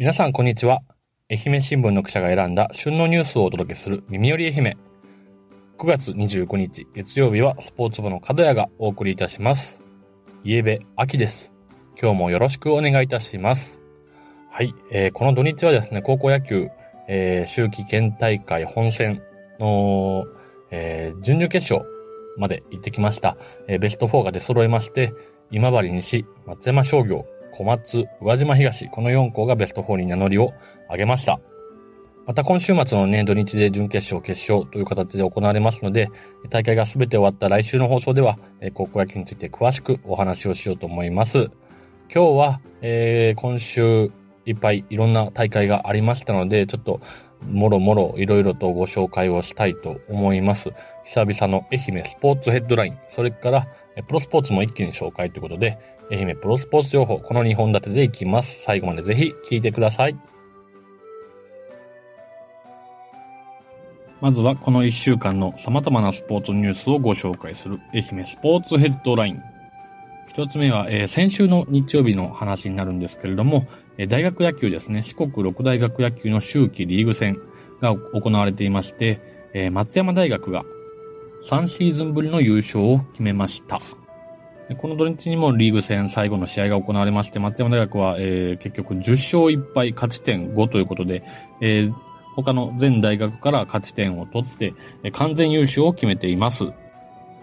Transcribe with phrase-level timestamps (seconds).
[0.00, 0.80] 皆さん、こんにちは。
[1.30, 4.78] 愛媛新聞の記者が選んだ旬のニュースをお届けする耳より愛媛。
[5.78, 9.78] 9月25日、月曜日はスポーツ部の角谷がお送りいたします。
[10.42, 11.52] 家部秋です。
[12.00, 13.78] 今日もよろしくお願いいたします。
[14.50, 16.70] はい、えー、この土日はですね、高校野球、
[17.06, 19.22] えー、秋季県大会本戦
[19.58, 20.24] の、
[20.70, 21.86] えー、準々決勝
[22.38, 23.36] まで行ってきました。
[23.68, 25.12] えー、ベスト4が出揃いまして、
[25.50, 30.52] 今治西、松山商業、小松、宇和島東、この4校がベスト4に名乗りを
[30.90, 31.40] 上げました。
[32.26, 36.10] また今週末のね、土日で準決勝、決勝という形で行われますので、
[36.48, 38.38] 大会が全て終わった来週の放送では、
[38.74, 41.50] 高校野球について詳しくお話をしようと思います。
[42.12, 44.12] 今日は、えー、今週
[44.46, 47.00] いっぱいいろんな大会がありましたので、ちょっと
[47.48, 50.70] もろもろいろいろとご紹介をしたいと思います。
[51.04, 53.66] 久々の愛媛スポーツヘッドライン、それから
[54.06, 55.78] プロスポーツも一気に紹介ということで、
[56.10, 58.62] 愛媛プロスポーツ情報、この2本立てでいきます。
[58.64, 60.16] 最後までぜひ聞いてください。
[64.20, 69.42] まずはこの1週間の様々なスポーツニュースをご紹介する愛媛スポーツヘッドライン。
[70.28, 73.66] 一つ目は、えー、先週の日曜日の話になるんですけれども、
[73.96, 77.40] えー、大学野球ですね、四国六大学野球の秋季リーグ戦
[77.80, 79.20] が行われていまして、
[79.54, 80.64] えー、松山大学が
[81.44, 83.80] 3シーズンぶりの優勝を決めました。
[84.78, 91.24] この土日にもリーグ戦最後の試合が行われまして、松山大学は、えー、結局10勝1敗勝ち点5ということで、
[91.60, 91.94] えー、
[92.36, 94.74] 他の全大学から勝ち点を取って、
[95.12, 96.72] 完全優勝を決めています。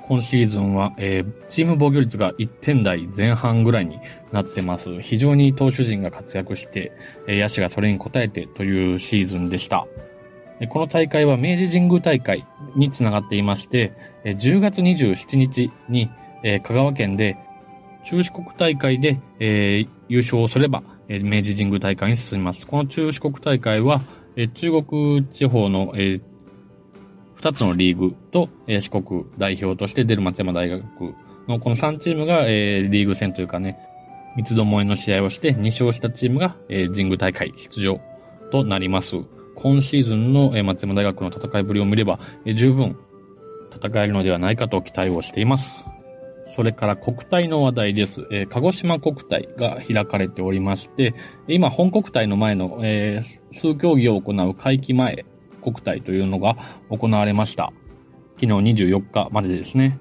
[0.08, 4.00] 今シーズンは、えー、チーム防御率が1点台前半ぐらいに
[4.32, 5.02] なってます。
[5.02, 6.94] 非常に投手陣が活躍して、
[7.28, 9.86] えー、野手がそれに応えてというシーズンでした。
[10.70, 16.10] この大会は明治神宮大会につながっていまして、10月27日に
[16.44, 17.38] え香川県で
[18.06, 22.66] 中四国大会でえ優勝すればえ明治神宮大会に進みます。
[22.68, 24.02] この中四国大会は
[24.36, 26.22] え中国地方のえ
[27.38, 30.84] 2つのリーグとえ四国代表として出る松山大学
[31.48, 33.78] のこの3チームがえリーグ戦というかね、
[34.36, 38.00] 三つどもえの試合をして2勝したチームがえ神宮大会出場
[38.52, 39.16] となります。
[39.56, 42.96] 今シーズンの松山大学の戦いぶりを見れば、え十分
[43.76, 45.86] 戦えるのではないかと期待をしています。
[46.56, 48.28] それから国体の話題です。
[48.32, 51.14] えー、鹿児島国体が開かれておりまして、
[51.48, 55.26] 今本国体の前の、えー、数競技を行う会期前
[55.62, 56.56] 国体というのが
[56.90, 57.74] 行われました。
[58.40, 58.48] 昨日
[58.86, 60.00] 24日までですね。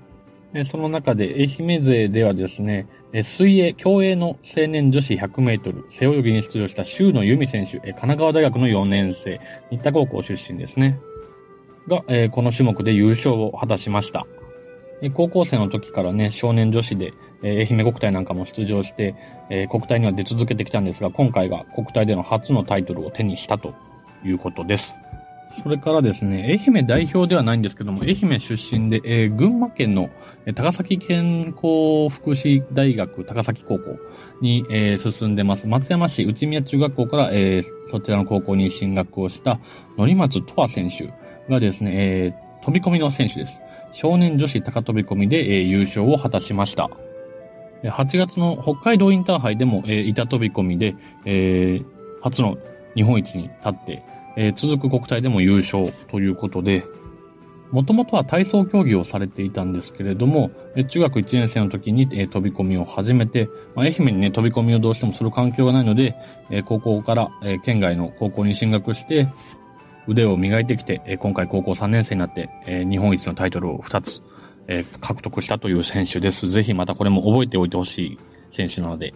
[0.54, 9.40] えその中で愛媛勢ではですね、え水泳、競泳の青年女子100メートル背泳ぎに出場した周野由美選手、え神奈川大学の4年生、
[9.70, 10.98] 新田高校出身ですね。
[11.88, 14.26] が、えこの種目で優勝を果たしました。
[15.12, 17.12] 高校生の時からね、少年女子で
[17.42, 19.14] え、愛媛国体なんかも出場して
[19.50, 23.74] え、国体には出続けてきたんですが、今回が国体での初のタイトルを手にしたと
[24.24, 24.94] いうことです。
[25.62, 30.10] それからですね、愛媛代表ではないんですけども、愛媛出身で、えー、群馬県の
[30.54, 33.96] 高崎健康福祉大学高崎高校
[34.42, 35.66] に、えー、進んでます。
[35.66, 39.58] 松山市内宮中学校から、えー、そちらの高校に進学をした
[39.96, 41.12] 則松とわ選手
[41.48, 43.60] がですね、えー、飛び込みの選手です。
[43.96, 46.90] 少年女子高飛び込みで、えー、優勝を果たしました。
[47.82, 51.84] 8月の北海道インターハイでも、えー、板飛び込みで、えー、
[52.20, 52.58] 初の
[52.94, 54.04] 日本一に立って、
[54.36, 56.84] えー、続く国体でも優勝ということで、
[57.70, 60.50] もともとは体操競技をされていたんですけれども、
[60.90, 66.14] 中学1年生の時に、飛び込みを始めて、まあ、愛媛にね、飛び込みをどうしてもする環境がないので、
[66.66, 67.30] 高校から、
[67.64, 69.28] 県外の高校に進学して、
[70.06, 72.48] 腕を磨いてきて、今回高校3年生になって、
[72.88, 74.22] 日本一のタイトルを2つ、
[75.00, 76.48] 獲得したという選手です。
[76.50, 78.18] ぜひまたこれも覚えておいてほしい
[78.50, 79.14] 選手なので、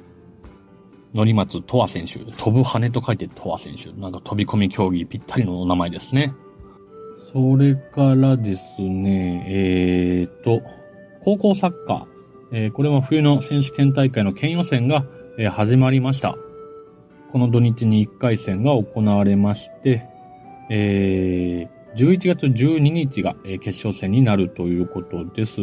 [1.13, 2.21] のりまつとわ選手。
[2.21, 3.91] 飛ぶ羽と書いてとわ選手。
[4.01, 6.33] なんか飛び込み競技ぴったりのお名前ですね。
[7.33, 10.63] それからですね、えーと、
[11.25, 12.07] 高校サッカー。
[12.53, 15.05] えー、これは冬の選手権大会の県予選が、
[15.39, 16.37] え、始まりました。
[17.33, 20.10] この土日に1回戦が行われまして、
[20.71, 25.61] え、11月12日が、え、決勝戦になるということです。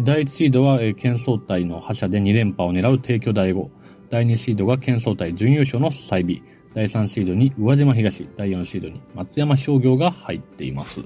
[0.00, 3.68] 第1シードは、えー、県総体の覇者で2連覇を狙う帝京第5。
[4.10, 6.42] 第2シードが県総体準優勝のサイビ。
[6.74, 8.28] 第3シードに宇和島東。
[8.36, 11.02] 第4シードに松山商業が入っています。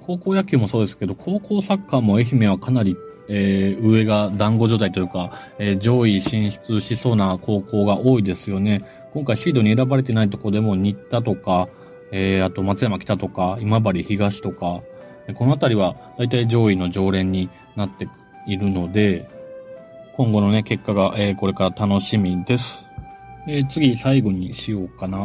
[0.00, 2.96] 高校野球もそうですけど、高校サッカーも愛媛はかなり、
[3.28, 8.82] えー、上が団子状態というか、えー、上位進出しそうな高校が多いですよね。
[9.12, 11.68] 今回シードに選ばれてないとこでも新田とか、
[12.12, 14.82] えー、あと松山北とか、今治東とか、
[15.34, 18.08] この辺りは大体上位の常連になって
[18.46, 19.28] いるので、
[20.16, 22.86] 今後のね、結果が、えー、これから楽しみです。
[23.46, 25.18] えー、次、最後にしようかな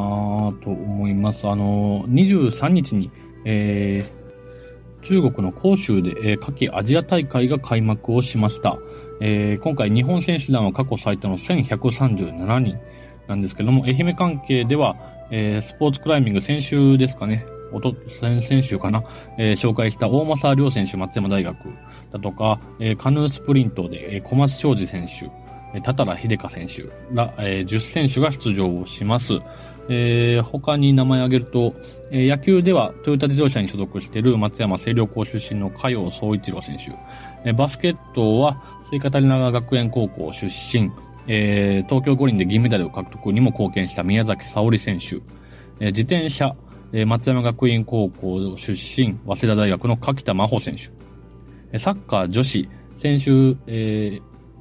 [0.63, 1.47] と思います。
[1.47, 3.11] あのー、23日に、
[3.45, 4.05] え、
[5.01, 8.77] 中国の広州で、えー、夏季アジア大会が開幕をしました。
[9.21, 12.79] え、今回日本選手団は過去最多の1137人
[13.27, 14.95] なんですけども、愛媛関係では、
[15.31, 19.03] えー、スポーツクライミング先週ですかね、おと、先週かな、
[19.37, 21.57] えー、紹介した大政良選手松山大学
[22.11, 25.25] だとか、えー、カヌースプリントで、えー、小松昌司選手、
[25.73, 29.33] えー、多々良秀香選手ら、えー、10選手が出場をします。
[29.87, 31.75] えー、他に名前挙げると、
[32.09, 36.91] えー、野球ではトヨタ自動車に所属している松山清涼校出身の加陽総一郎選手、
[37.47, 40.91] えー、バスケットは聖カタリナ学園高校出身、
[41.27, 45.17] えー、東京五輪で銀メダルを獲得にも貢献した宮崎沙織選手、
[45.79, 46.55] えー、自転車、
[46.93, 54.19] えー、松山学院高校出身、早稲田大学の柿田真帆選手、サッカー女子、先週、え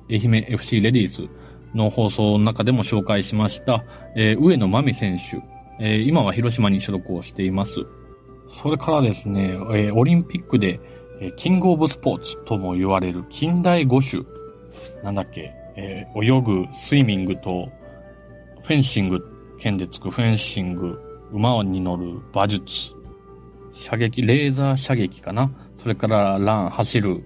[0.08, 1.28] ー、愛媛 FC レディース
[1.74, 3.84] の放送の中でも紹介しました、
[4.16, 5.42] えー、上野真美選手、
[5.80, 7.74] えー、今は広島に所属をしています。
[8.48, 10.80] それからですね、えー、オリンピックで、
[11.20, 14.22] えー、キングオブスポーツとも言われる近代五種、
[15.02, 17.68] なんだっけ、えー、泳ぐ、スイミングと、
[18.62, 19.20] フェンシング、
[19.58, 20.98] 剣でつくフェンシング、
[21.32, 22.92] 馬に乗る馬術、
[23.74, 25.50] 射撃、レーザー射撃かな？
[25.76, 27.24] それからラン、走る。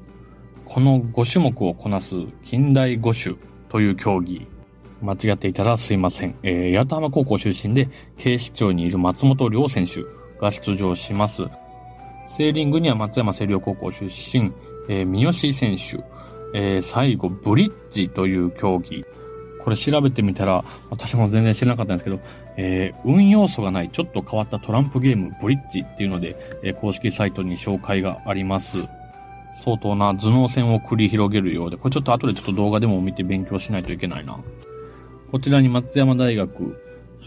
[0.65, 3.37] この5種目をこなす近代5種
[3.69, 4.47] という競技。
[5.01, 6.35] 間違っていたらすいません。
[6.43, 10.03] えー、八幡浜高校出身で警視庁にいる松本良選手
[10.41, 11.43] が出場します。
[12.27, 14.53] セーリングには松山清涼高校出身、
[14.89, 16.05] えー、三好選手、
[16.55, 19.05] えー、最後、ブリッジという競技。
[19.63, 22.21] これ調べてみたら、私も全然知らなかったんですけど、
[22.57, 28.89] えー、運要素がないちょっと変わったトランプゲーム、ブリッジっていうので、えー、公式サイトに紹介があります。
[29.63, 34.39] 相当な頭脳戦を繰り広げるようで、これちょっと後でちょっと動画でも見て勉強しないといけないな。
[35.31, 36.81] こちらに松山大学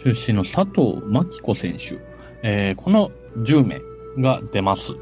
[0.04, 2.00] 出身の佐藤真紀子選手、
[2.42, 3.82] えー、この10名
[4.22, 4.94] が出ます。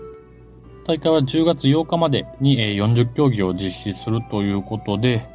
[0.90, 5.30] 大会は10月8日までに40競技を実施するということで、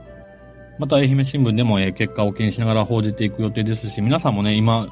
[0.80, 4.88] また愛媛新聞でも結果を気にしながら報じていく予定ですし、皆さんもね、今、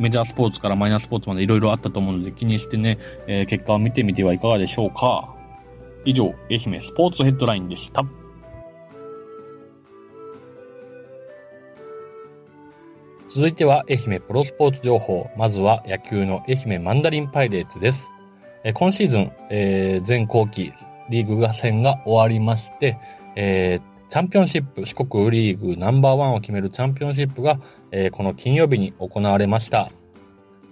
[0.00, 2.98] メジャースポーツからマイナースポーツまでいろいろあったと思うので気にしてね、
[3.28, 5.32] え結果を見てみてはいかがでしょうか。
[6.04, 8.04] 以上、愛媛スポーツヘッドラインでした。
[13.32, 15.30] 続いては愛媛プロスポーツ情報。
[15.38, 18.08] まずは野球の愛媛マンダリンパイレーツです。
[18.74, 20.72] 今シーズン、えー、全後期
[21.08, 22.98] リーグ戦が終わりまして、
[23.34, 27.58] えー、チャンピオンシップ、四国リーグナンバーワンを決めるチャンピオンシップが、
[27.90, 29.90] えー、この金曜日に行われました。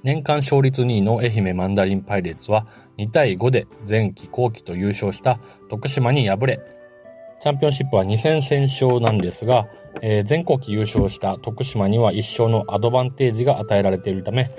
[0.02, 2.66] 年間勝率2位の愛媛マンダリンパイレーツは
[2.98, 5.40] 2対5で前期後期と優勝した
[5.70, 6.60] 徳島に敗れ、
[7.40, 9.66] チャンピオンシップは2戦戦勝なんですが、
[10.02, 14.50] えー、前後期優勝した徳島には1勝のアドバンテージが与えられているため、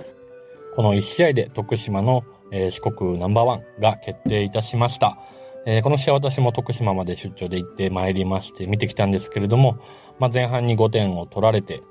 [0.75, 5.17] この1試合で徳島のえ、四国ナンバーワンが決定いたしました。
[5.65, 9.77] えー、この試合私も徳島まで出張で行って参りまして見てきたんですけれども、
[10.17, 11.83] まあ、前半に5点を取られて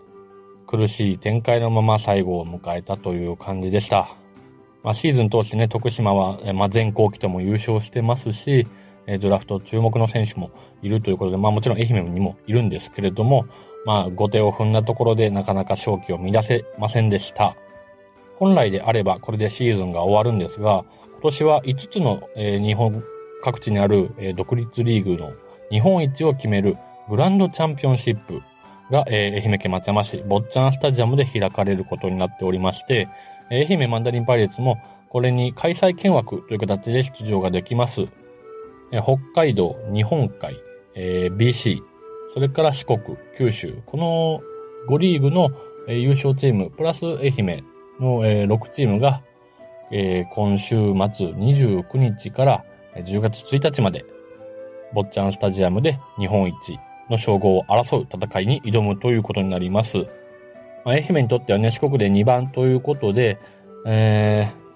[0.67, 4.17] 苦しい展開のまま最後を迎えたという感じでした。
[4.83, 8.67] まあ、シーズン通してね、徳島は、えー、まあ、全校期とも優勝してますし、
[9.07, 10.51] えー、ドラフト注目の選手も
[10.83, 13.47] いるということで、まあもちろん愛媛にもいるんですけれども、
[13.87, 17.57] まあ後手を踏んだところでなかなか勝機を乱せませんでした。
[18.39, 20.85] 本来であればこれでシーズンが終わるんですが、
[21.21, 23.03] 今年は5つの、え、日本
[23.43, 25.33] 各地にある、え、独立リーグの
[25.71, 26.77] 日本一を決める
[27.09, 28.41] グランドチャンピオンシップ
[28.91, 33.09] が、え、愛媛県松山市坊ちゃんスタジアムで開かれることになっておりまして、
[33.51, 34.79] 愛媛マンダリンパイレーツも
[35.09, 38.07] これに開催権枠という形で出場ができます。
[38.91, 40.57] 北海道、日本海、
[40.95, 41.81] えー、BC、
[42.35, 43.01] それから四国、
[43.37, 44.41] 九州、この
[44.89, 45.51] 5リーグの、
[45.89, 47.65] 優勝チーム、プラス愛媛
[48.01, 49.23] の、えー、6チームが、
[49.91, 52.65] えー、今週末29日から
[52.97, 54.05] 10月1日まで、
[54.95, 56.79] 坊ちゃんスタジアムで日本一
[57.11, 59.99] の称号を争う戦いに挑むということになります。
[60.85, 63.39] まあ、愛媛にとってはね、四国で2番ということで、
[63.87, 64.69] えー、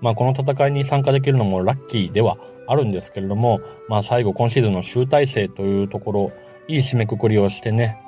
[0.00, 6.32] まあ、この戦いに参加できるのもラッキーではあるんですけれども、まあ、最後今シーズンの集大成というところ、
[6.68, 8.00] いい締めくくりをしてね、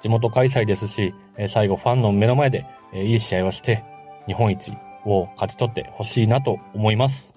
[0.00, 1.14] 地元開催ですし、
[1.48, 3.84] 最後ファンの目の前でいい試合をして、
[4.32, 4.72] 日本一
[5.04, 7.34] を勝ち取ってほしいなと思います。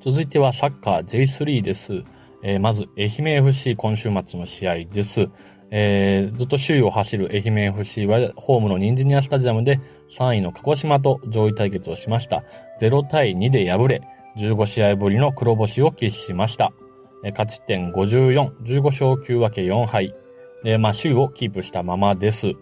[0.00, 2.04] 続いてはサッカー J3 です。
[2.42, 5.28] えー、まず、愛媛 FC 今週末の試合です。
[5.70, 9.80] えー、ずっと首位を走る愛媛 FC はホームのニンジニアスタジアムで
[10.16, 12.44] 3位の鹿児島と上位対決をしました。
[12.80, 14.02] 0対2で敗れ、
[14.38, 16.72] 15試合ぶりの黒星を喫しました。
[17.24, 20.14] えー、勝ち点54、15勝9分け4敗。
[20.62, 22.54] で、まあ、首位をキープしたままです。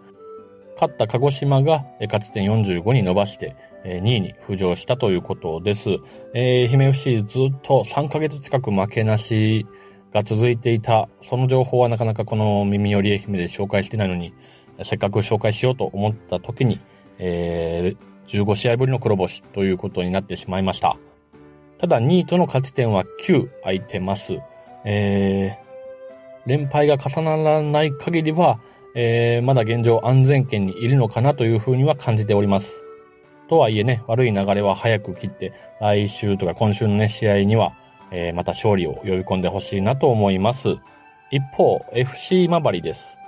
[0.74, 5.90] 勝った鹿児島が勝ち点45に伸ばして、2位に浮上したということです。
[6.32, 9.66] えー、姫 FC ずっと3ヶ月近く負けなし
[10.12, 14.32] が続いていた、その情報はなかなかこの耳寄り愛媛で紹介してないのに、
[14.84, 16.80] せっかく紹介しようと思った時に、
[17.18, 20.96] えー、15試合ぶりの黒星ということになってしまいました。
[21.78, 24.38] ただ2位との勝ち点は9空いてます。
[24.84, 28.60] えー、連敗が重ならない限りは、
[28.94, 32.84] えー、まだ現状安全圏にいるのかなというふうには感じております。
[33.48, 37.74] とはいえね、悪い流れは早く切って、来週とか今週のね、試合には、
[38.10, 40.76] えー、また勝利を呼び込んでほしいなと思います。
[41.30, 43.18] 一方、FC マバリです。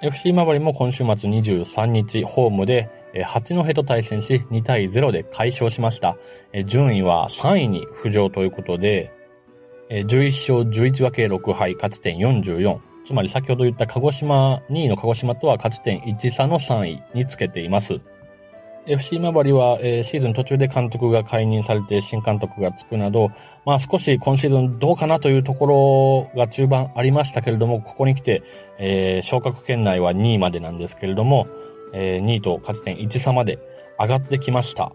[0.00, 6.16] FC マバリも今週末23日、ホームで、えー、八戸と対戦し、2対0で快勝しました。
[6.64, 9.12] 順位は3位に浮上ということで、
[9.90, 12.87] えー、11勝11分け6敗、勝ち点44。
[13.08, 18.02] つまり先ほど言った鹿児島、2位の鹿児島とは勝ち点1差の3位につけています。
[18.86, 23.30] FC 今治は、えー、シーズン途中で監督が解任されて新監督がつくなど、
[23.64, 28.42] まあ少し今シーズンどうかなというところが中盤ありましたけれども、ここに来て、
[28.78, 31.48] えー、昇格圏内は2位までなんですけれども、
[31.94, 33.58] えー、2位と勝ち点1差まで
[33.98, 34.92] 上がってきました。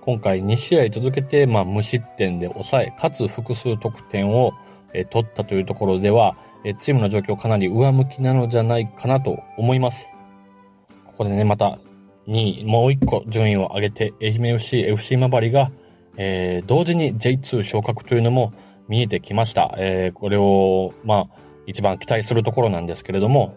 [0.00, 4.54] 今回2試合続けて、まあ無失点で抑え、かつ複数得点を、
[4.92, 10.12] え、取ったというところでは、え、チームの状況かなり上向きなのじゃないかなと思います。
[11.06, 11.78] ここでね、また
[12.26, 15.70] にもう一個順位を上げて、愛媛 FC、FC 今治が、
[16.16, 18.52] えー、同時に J2 昇格というのも
[18.88, 19.74] 見えてきました。
[19.78, 21.26] えー、これを、まあ、
[21.66, 23.54] 一番期待するところなんですけれども、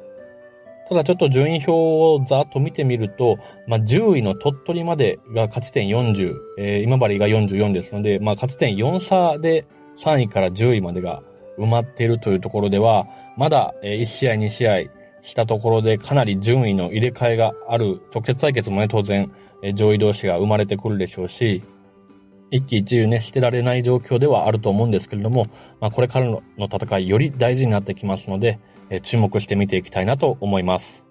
[0.90, 9.68] ただちょっと順位表をざーっと見てみると、まあ、10位の鳥取までが勝ち点40、えー、今治が44ですので、まあ、勝ち点4差で
[10.04, 11.24] 3位から10位までが
[11.58, 14.84] 埋まっているというところでは、まだ、1試合2試合、
[15.22, 19.32] したところでかなり順位の入れ替えがある直接対決もね、当然、
[19.76, 21.64] 上位同士が生まれてくるでしょうし、
[22.52, 25.46] 一喜一憂ね、してられない状況ではあると思うんですけれども、
[25.80, 31.06] まあ、これからの戦いより大事になってきますので、え注目して見ていきたいなと思います。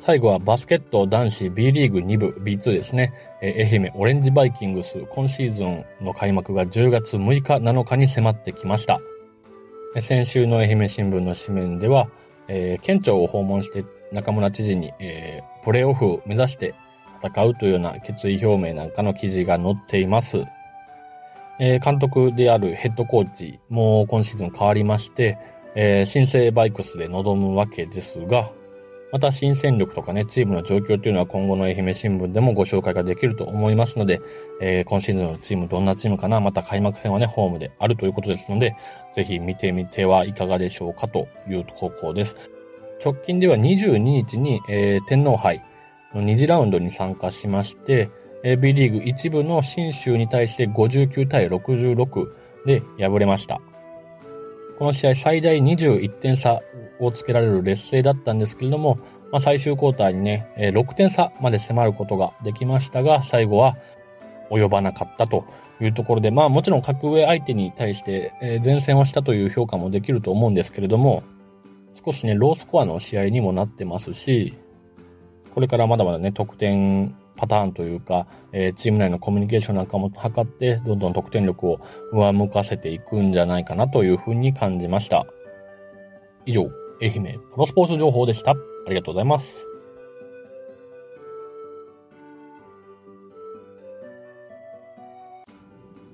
[0.00, 3.12] 最後はバスケット男子 B リーグ2部 B2 ですね。
[3.42, 9.00] え愛媛オレンジバイキングス今シーズンの開幕が10月6日7日に迫ってきました。
[10.02, 12.08] 先週の愛媛新聞の紙面では、
[12.48, 16.74] えー、県庁を訪問して中村知事に、えー、プレーオフを目指して
[17.22, 20.44] 戦うというような決意表明なんかの記事が載っています。
[21.58, 25.38] えー、監督であるヘッドコーチも今シーズン変わりまして、
[25.74, 28.50] えー、新生バイクスで臨むわけですが、
[29.12, 34.20] また新戦力とかね、チームの状況というのは今後の愛媛新聞でもご紹介ができると思いますので、
[34.60, 38.76] えー、今シーズンのチームどんなチームかな、また開幕戦はね、ホームであるということですので、
[39.14, 42.36] ぜひ見てみてはいかがでしょうかという投稿です。
[43.04, 45.62] 直近では22日に、えー、天皇杯
[46.14, 48.10] の2次ラウンドに参加しまして、
[48.44, 52.32] えー、B リーグ1部の新州に対して59対66
[52.64, 53.60] で敗れました。
[54.78, 56.60] この試合最大21点差
[57.00, 58.98] をつけられる劣勢だったんですけれども、
[59.32, 63.76] まあ、最終クォーターにね、6点差まで迫ることができましたが、最後は
[64.50, 65.44] 及ばなかったと
[65.80, 71.22] いうところで、まあもちろん格上相手に対して前線をしたという評価もできると思うんですけれども、
[72.04, 74.54] 少しね、ロースコアの試合にもなってますし、
[75.54, 81.80] これからまだまだね、得点パターンというか、えー、チーム内のコミュニケーションなんかも図って、どんどん得点力を
[82.12, 85.26] 上向かせていくんじゃないかなというふうに感じました。
[86.46, 86.70] 以上、
[87.02, 88.50] 愛媛プロスポーツ情報でした。
[88.50, 88.56] あ
[88.88, 89.66] りがとうございます。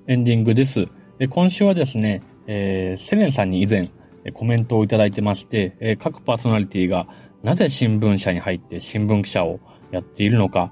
[0.07, 0.87] エンディングです。
[1.29, 3.89] 今週はですね、えー、セレンさんに以前
[4.33, 7.07] コメントをいただいてまして、各パーソナリティが
[7.43, 9.59] なぜ新聞社に入って新聞記者を
[9.91, 10.71] やっているのか、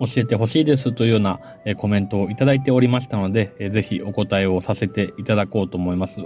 [0.00, 1.40] 教えてほしいですというような
[1.76, 6.20] コメントをいただいておりましたので、ぜひお答えをさせていただこうと思います。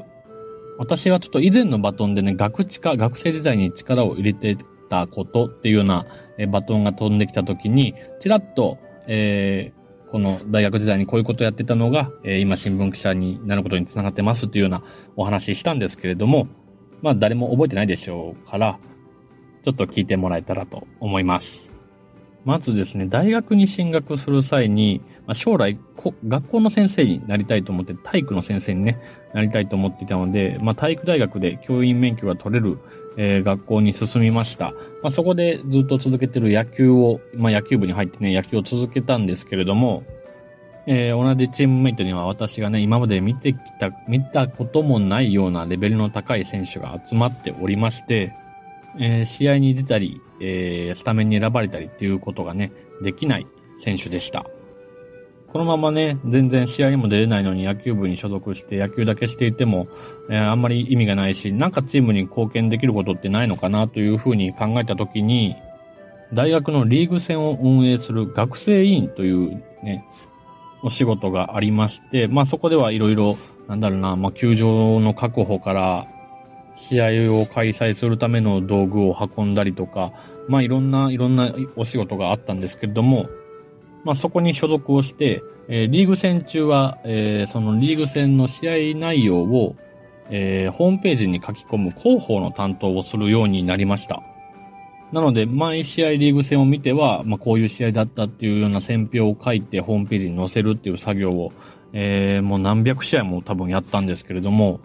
[0.81, 4.57] 私はちょっと以前のバトンでね、学知化、学生時代に力を入れて
[4.89, 6.07] たことっていうような
[6.39, 14.83] えバトンが飛んできた時に、ちらっと、えー、この大学時代にこういうことをやってたのが、えー、今新聞記者になることにつながってますっていうような
[15.17, 16.49] お話したんですけれども、
[17.03, 18.79] まあ誰も覚えてないでしょうから、
[19.63, 21.70] ちょっと聞いてもらえたらと思います。
[22.45, 25.79] まずですね、大学に進学する際に、まあ、将来
[26.27, 28.99] 学校の先生になりたいと思って、体育の先生にね、
[29.35, 32.79] なりたいと思っていたので、まあ、体育大学で教員免許が取れる、
[33.19, 34.71] えー、学校に進みました。
[35.03, 40.05] まあ、そこでずっと続けてる野球を、まあ、野球部に入ってね、野球を続けたんですけれども、
[40.87, 48.35] えー、同じチームメイトには私がね、今まで見てきた、見たこともないようなレベルの高い選手が集まっておりまして、
[48.99, 53.47] えー、試合に出たり、えー、スタメンに選ばれたりっていうことがね、できない
[53.79, 54.47] 選手でした。
[55.53, 59.89] このままね、全然試合にも出れないのに野球部に所属して野球だけしていても、
[60.31, 65.57] えー、あんまり意味がないし、なんかチームに貢献できることってないのかなというふうに考えたときに、
[66.33, 70.07] 大学のリーグ戦を運営する学生委員というね、
[70.83, 76.07] お仕事がありまして、まあそこではいろいろ、なんだろうな、まあ球場の確保から、
[76.75, 80.13] 試合を開催するための道具を運んだりとか、
[80.49, 83.29] まあいろんな、いろんなお仕事があったんですけれども、
[84.05, 89.77] まあ、そこに所属をして、えー、リーグ戦中は、えー、そのリーグ戦の試合内容を、
[90.31, 94.23] えー、ホームページに書き込む広報の担当をするようになりました。
[95.13, 101.53] なので、毎試合リーグ戦を見ては、まあ、こういう試合だったっていうような選評を書いてホームページに載せるっていう作業を、
[101.93, 104.81] えー、もう何百試合も多分やったんですけれども、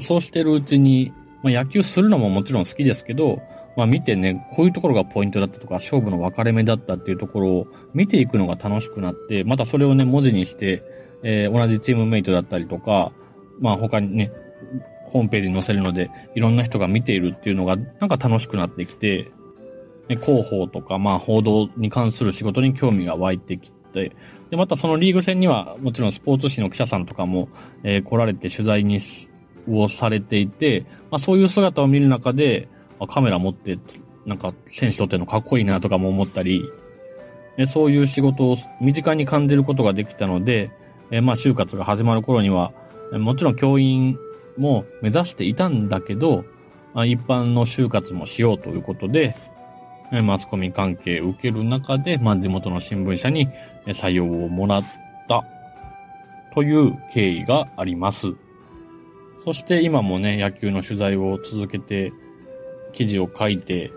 [0.00, 1.12] そうしてるうちに、
[1.42, 3.40] まあ、野球するのももちろん好きですけど、
[3.76, 10.82] まあ見てね、こういうところがポイントだったとか、勝負の分かれ目だったっていうところを見ていくのが楽しくなって、またそれをね、文字にして、
[11.22, 13.12] えー、同じチームメイトだったりとか、
[13.60, 14.32] まあ他にね、
[15.04, 19.30] ホームページに載せるので、いろんな人が見ているっていうのが、なんか楽しくなってきて、
[20.08, 24.12] ね、広報とか、まあ報道に関する仕事に興味が湧いてきて、
[24.50, 27.48] で、またそのリーグ戦には、もちろんスポーツ紙の記者さんとかも、
[27.82, 29.00] えー、来られて取材に
[29.68, 32.68] をされていて、まあそういう姿を見る中で、
[32.98, 33.78] まあカメラ持って、
[34.24, 36.62] なんか選手とってのかっこいいなとかも思ったり、
[37.58, 40.70] えそういう仕事を身近に感じることができたので、
[41.10, 42.72] えまあ就活が始まる頃には、
[43.12, 44.18] もちろん教員
[44.58, 46.44] も目指していたんだけど、
[46.94, 49.36] まあ、一般の就活もしようということで、
[50.10, 53.48] マスコミ関係を受ける中で、まあ、地元の新聞社に
[53.86, 54.84] 採用をもらっ
[55.28, 55.44] た
[56.54, 58.34] という経緯があります。
[59.46, 62.12] そして今もね、野球の取材を続けて
[62.92, 63.92] 記事を書いて、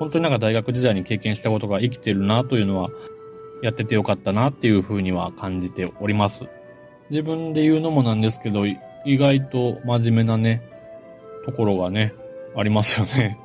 [0.00, 2.90] 本当になんか大学時代に経験したことが生きてるなというのは、
[3.62, 6.44] やっててよかったなっていうふうには感じております。
[7.08, 8.76] 自分で言うのもなんですけど、意
[9.16, 10.68] 外と真面目なね、
[11.46, 12.12] ところがね、
[12.56, 13.38] ありますよね。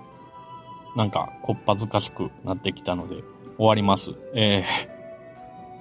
[0.97, 3.17] なんか、こっぱずかしくなってきたので、
[3.57, 4.09] 終わります。
[4.33, 4.96] えー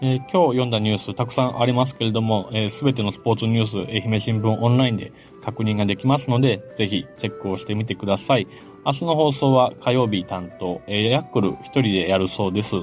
[0.02, 8.46] えー、今日読んだニュースたくさんありますけれども、す、えー、べ、てのスポーツニュース、愛媛新聞オンラインで確認ができますので、ぜひチェックをしてみてください。
[8.84, 12.76] 明日の放送は火曜日担当、えー、ヤックル一人でやるそうです。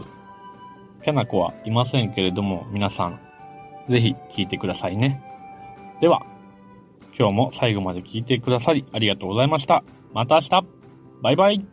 [1.04, 3.19] キャナコはいませんけれども、皆さん、
[3.89, 5.21] ぜひ聞いてくださいね。
[6.02, 6.26] では、
[7.17, 9.84] 今日も最後まで聞いてくださりありがとうございました。
[10.13, 10.65] また明日
[11.21, 11.73] バイバイ